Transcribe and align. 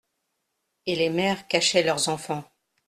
Et 0.87 0.95
les 0.95 1.11
mères 1.11 1.47
cachaient 1.47 1.83
leurs 1.83 2.09
enfants. 2.09 2.43